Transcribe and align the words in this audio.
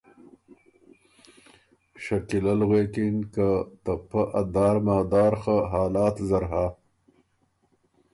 شکیله 2.03 2.53
ل 2.59 2.61
غوېکِن 2.69 3.15
که 3.33 3.47
”ته 3.83 3.93
پۀ 4.09 4.21
ا 4.39 4.41
دار 4.53 4.77
مادار 4.85 5.33
خه 5.41 5.55
حالات 5.71 6.15
زر 6.29 6.43
هۀ 6.51 6.65